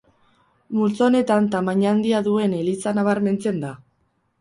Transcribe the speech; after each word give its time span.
Multzo 0.77 1.05
honetan 1.09 1.51
tamaina 1.57 1.91
handia 1.93 2.25
duen 2.31 2.59
eliza 2.63 2.99
nabarmentzen 3.01 3.65
da. 3.69 3.79